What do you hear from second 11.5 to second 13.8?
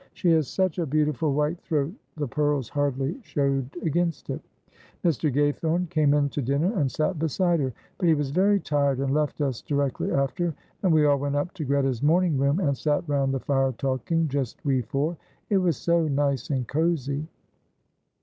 to Greta's morning room and sat round the fire